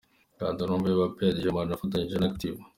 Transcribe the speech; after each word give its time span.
Kanda 0.37 0.59
hano 0.61 0.71
wumve 0.73 0.91
'Bape' 0.99 1.23
ya 1.27 1.35
Dj 1.35 1.45
Marnaud 1.55 1.75
afatanyije 1.77 2.17
na 2.17 2.27
Active. 2.31 2.59